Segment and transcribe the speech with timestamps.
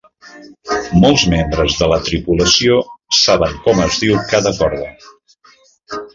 [1.03, 2.79] Molts membres de la tripulació
[3.19, 4.91] saben com es diu cada corda.